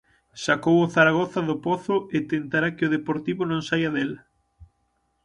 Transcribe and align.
Sacou 0.45 0.77
o 0.81 0.91
Zaragoza 0.95 1.39
do 1.49 1.55
pozo 1.65 1.95
e 2.15 2.17
tentará 2.31 2.67
que 2.75 2.85
o 2.87 2.93
Deportivo 2.95 3.41
non 3.47 3.61
saia 3.69 3.89
del. 3.95 4.11